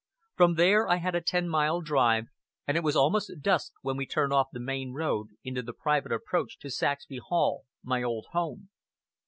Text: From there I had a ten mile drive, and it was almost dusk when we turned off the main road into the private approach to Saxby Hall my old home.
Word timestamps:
From 0.33 0.55
there 0.55 0.87
I 0.87 0.95
had 0.95 1.13
a 1.13 1.21
ten 1.21 1.47
mile 1.47 1.79
drive, 1.79 2.25
and 2.65 2.75
it 2.75 2.81
was 2.81 2.95
almost 2.95 3.31
dusk 3.43 3.73
when 3.83 3.97
we 3.97 4.07
turned 4.07 4.33
off 4.33 4.47
the 4.51 4.59
main 4.59 4.93
road 4.93 5.27
into 5.43 5.61
the 5.61 5.73
private 5.73 6.11
approach 6.11 6.57
to 6.61 6.71
Saxby 6.71 7.17
Hall 7.19 7.65
my 7.83 8.01
old 8.01 8.25
home. 8.31 8.69